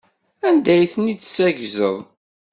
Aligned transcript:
Anda 0.47 0.71
ay 0.73 0.85
ten-tessaggzeḍ? 0.93 1.97